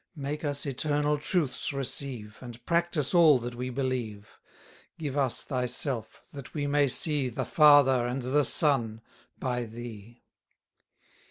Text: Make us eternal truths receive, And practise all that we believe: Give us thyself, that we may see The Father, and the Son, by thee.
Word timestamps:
Make 0.17 0.43
us 0.43 0.65
eternal 0.65 1.19
truths 1.19 1.71
receive, 1.71 2.39
And 2.41 2.65
practise 2.65 3.13
all 3.13 3.37
that 3.37 3.53
we 3.53 3.69
believe: 3.69 4.39
Give 4.97 5.15
us 5.15 5.43
thyself, 5.43 6.21
that 6.33 6.55
we 6.55 6.65
may 6.65 6.87
see 6.87 7.29
The 7.29 7.45
Father, 7.45 8.07
and 8.07 8.23
the 8.23 8.43
Son, 8.43 9.01
by 9.37 9.65
thee. 9.65 10.23